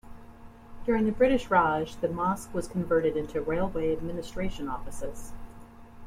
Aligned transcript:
During 0.83 1.05
the 1.05 1.11
British 1.11 1.51
Raj, 1.51 1.95
the 1.97 2.07
mosque 2.07 2.51
was 2.55 2.67
converted 2.67 3.15
into 3.15 3.39
railway 3.39 3.93
administration 3.95 4.67
offices. 4.67 5.33